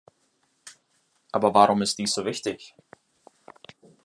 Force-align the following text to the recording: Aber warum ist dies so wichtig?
Aber 1.31 1.53
warum 1.53 1.83
ist 1.83 1.99
dies 1.99 2.15
so 2.15 2.25
wichtig? 2.25 2.73